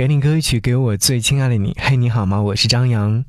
[0.00, 1.76] 给你歌曲，给我最亲爱的你。
[1.78, 2.40] 嘿，你好吗？
[2.40, 3.22] 我是张扬。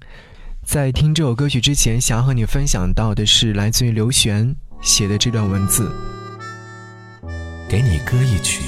[0.63, 5.92] 在听这首歌曲之前，想要和你分享到的是来自于刘璇写的这段文字。
[7.67, 8.63] 给你歌一曲，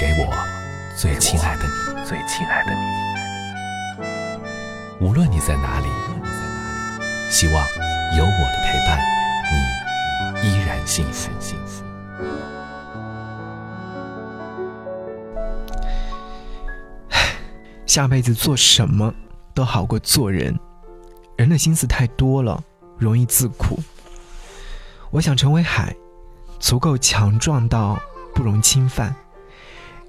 [0.00, 0.34] 给我
[0.96, 1.70] 最亲爱的你，
[2.08, 2.78] 最亲爱的你。
[5.06, 5.88] 无论你在哪里，
[7.30, 7.54] 希望
[8.16, 8.98] 有我的陪伴，
[10.42, 11.28] 你依然幸福。
[17.90, 19.12] 下辈子做什么
[19.52, 20.56] 都好过做人。
[21.36, 22.62] 人的心思太多了，
[22.96, 23.80] 容易自苦。
[25.10, 25.92] 我想成为海，
[26.60, 28.00] 足够强壮到
[28.32, 29.12] 不容侵犯，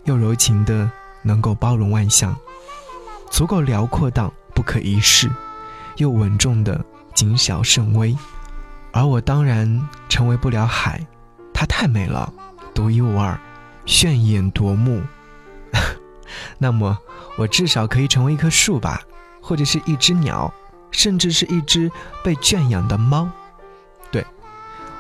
[0.04, 0.92] 又柔情的
[1.24, 2.36] 能够包容万象；
[3.32, 5.28] 足够辽阔到不可一世，
[5.98, 8.16] 又稳重的谨小慎微。
[8.92, 11.04] 而我当然成为不了海，
[11.52, 12.32] 它太美了，
[12.76, 13.40] 独一无二，
[13.88, 15.02] 炫眼夺目。
[16.62, 16.96] 那么，
[17.36, 19.02] 我至少可以成为一棵树吧，
[19.42, 20.54] 或者是一只鸟。
[20.94, 21.90] 甚至是一只
[22.22, 23.26] 被圈养的猫，
[24.12, 24.26] 对，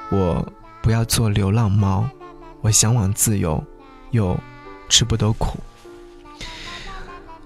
[0.09, 0.49] 我
[0.81, 2.07] 不要做流浪猫，
[2.61, 3.61] 我向往自由，
[4.11, 4.39] 又
[4.87, 5.59] 吃不得苦。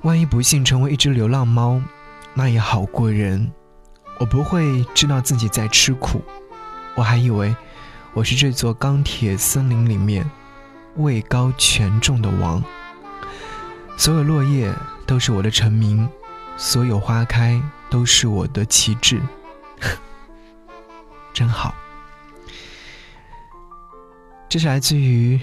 [0.04, 1.82] 万一不幸成为一只流浪猫，
[2.36, 3.52] 那也好过人。
[4.20, 6.22] 我不会知道自己在吃苦，
[6.94, 7.56] 我还以为
[8.14, 10.24] 我是这座钢铁森林里面
[10.98, 12.64] 位高权重的王，
[13.98, 14.74] 所有落叶
[15.06, 16.08] 都是我的成名。
[16.58, 19.20] 所有花开都是我的旗帜，
[21.34, 21.76] 真好。
[24.48, 25.38] 这是来自于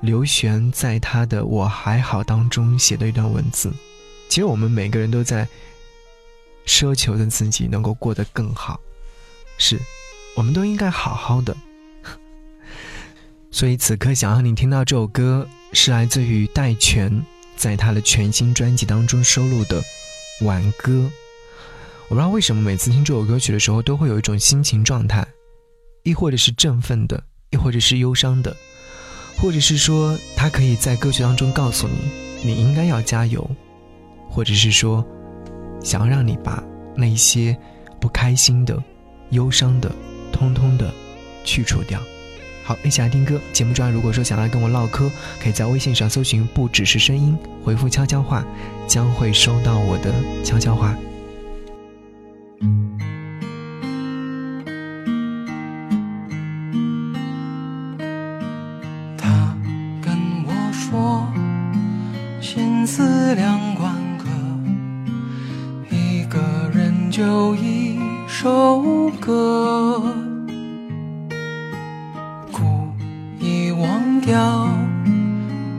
[0.00, 3.72] 刘璇在他的《我还好》当中写的一段文字。
[4.28, 5.44] 其实我们每个人都在
[6.64, 8.78] 奢求着自己能够过得更好，
[9.58, 9.80] 是，
[10.36, 11.56] 我们都应该好好的。
[13.50, 19.82] 所以此刻想要你听到这首歌，是来自于戴荃在他的全新专辑当中收录的。
[20.40, 21.08] 挽歌，
[22.08, 25.24] 我不知道为什么每次听这首歌曲的时候，都会有一种心情状态，
[26.02, 28.54] 亦或者是振奋的，亦或者是忧伤的，
[29.36, 33.48] 或者是说，他可以在歌曲当中告诉你，你应该要加油，
[34.28, 35.06] 或者是说，
[35.80, 36.60] 想要让你把
[36.96, 37.56] 那些
[38.00, 38.82] 不开心的、
[39.30, 39.90] 忧伤的，
[40.32, 40.92] 通通的
[41.44, 42.02] 去除掉。
[42.66, 43.38] 好，一起来听歌。
[43.52, 48.42] 节目中，如果说想来跟我唠嗑，可以在微信上搜寻“不只是声音”，回复“悄悄话”，
[48.88, 50.96] 将会收到我的悄悄话。
[59.18, 59.54] 他
[60.00, 61.28] 跟我说，
[62.40, 66.40] 心思两关，可，一个
[66.72, 69.83] 人就一首歌。
[74.24, 74.66] 掉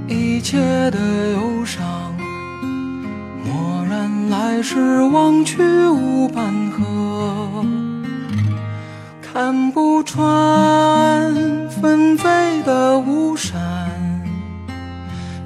[0.08, 0.60] 一切
[0.92, 1.00] 的
[1.32, 1.84] 忧伤，
[3.44, 7.66] 蓦然来时，忘去无半合。
[9.20, 11.34] 看不穿
[11.70, 13.60] 纷飞的雾山，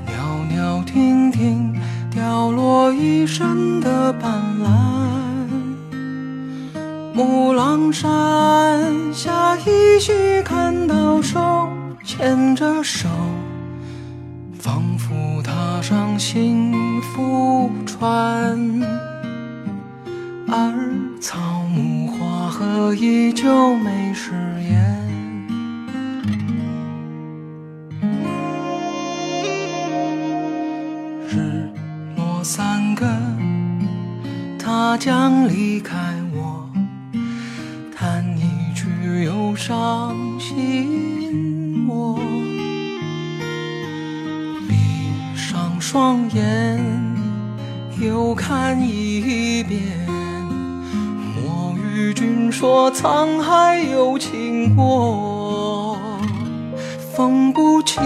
[0.05, 0.13] 袅
[0.49, 1.73] 袅婷婷
[2.11, 4.29] 掉落一身的斑
[4.61, 4.67] 斓。
[7.13, 11.39] 木狼山下依稀看到手。
[12.21, 13.07] 牵着手，
[14.59, 18.59] 仿佛踏上幸福船，
[20.49, 21.39] 而草
[21.73, 24.33] 木花荷依旧没食
[24.69, 25.07] 言。
[31.29, 31.71] 日
[32.17, 33.07] 落三更，
[34.59, 35.95] 他将离开
[36.33, 36.69] 我，
[37.97, 41.08] 弹一曲忧伤心。
[45.91, 46.79] 双眼，
[47.99, 49.81] 又看一遍。
[51.35, 55.97] 莫与君说沧海有情过，
[57.15, 57.99] 风不起，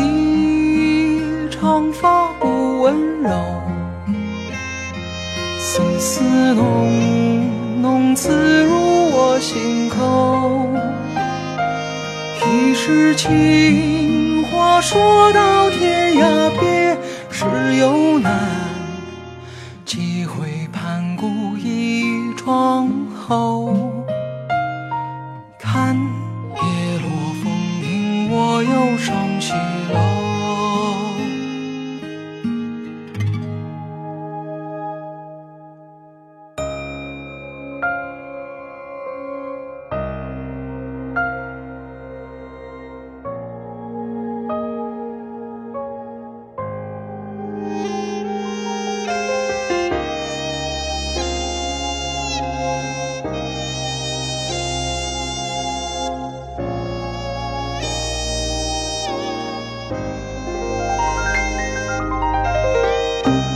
[1.52, 3.32] 长发不温柔，
[5.60, 8.74] 丝丝浓浓刺入
[9.12, 10.70] 我心口。
[12.48, 16.83] 一世情话说到天涯，边
[17.44, 18.32] 只有难，
[19.84, 23.74] 几回盘古一窗后，
[25.60, 25.94] 看
[26.56, 27.10] 叶落
[27.44, 29.52] 风停，我又上西
[29.94, 30.23] 楼。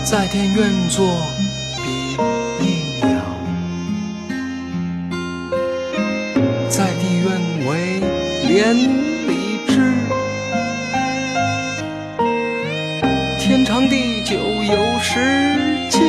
[0.09, 1.06] 在天愿作
[1.83, 1.92] 比
[2.63, 2.65] 翼
[3.06, 3.09] 鸟，
[6.69, 7.27] 在地愿
[7.68, 8.00] 为
[8.48, 8.74] 连
[9.27, 9.74] 理枝。
[13.38, 16.00] 天长地久有时尽，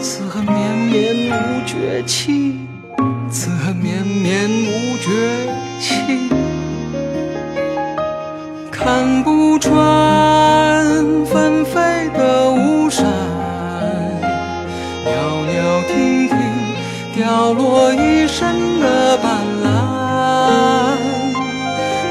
[0.00, 2.56] 此恨绵绵无绝期，
[3.30, 5.10] 此恨绵绵无绝
[5.78, 6.30] 期。
[8.70, 9.76] 看不穿
[11.26, 11.80] 纷飞
[17.46, 20.96] 飘落一身的斑斓。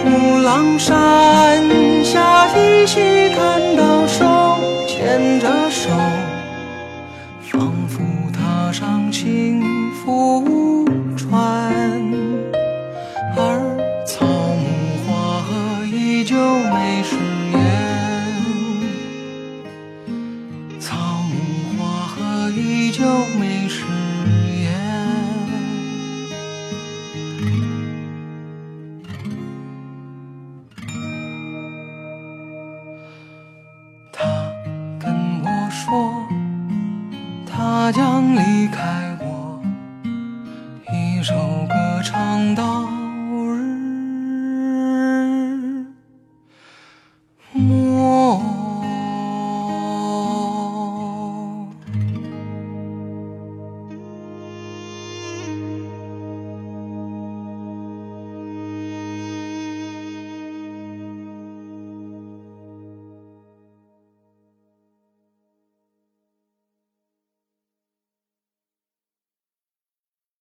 [0.06, 1.62] 木狼山
[2.06, 4.24] 下依稀看到手
[4.88, 5.90] 牵着手，
[7.52, 8.02] 仿佛
[8.32, 9.62] 踏上幸
[9.92, 10.42] 福
[37.92, 38.82] 将离开
[39.20, 39.62] 我，
[40.92, 41.36] 一首
[41.68, 42.75] 歌唱到